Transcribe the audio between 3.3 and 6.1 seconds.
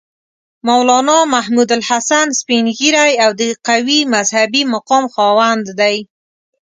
د قوي مذهبي مقام خاوند دی.